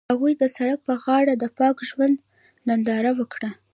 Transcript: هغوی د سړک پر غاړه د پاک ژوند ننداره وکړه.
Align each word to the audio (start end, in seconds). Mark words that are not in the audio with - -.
هغوی 0.11 0.33
د 0.37 0.43
سړک 0.55 0.79
پر 0.87 0.95
غاړه 1.03 1.33
د 1.37 1.45
پاک 1.59 1.77
ژوند 1.89 2.15
ننداره 2.67 3.11
وکړه. 3.19 3.49